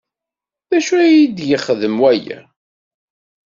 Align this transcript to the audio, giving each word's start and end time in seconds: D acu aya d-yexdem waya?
D 0.69 0.71
acu 0.77 0.93
aya 1.03 1.19
d-yexdem 1.27 1.95
waya? 2.01 2.39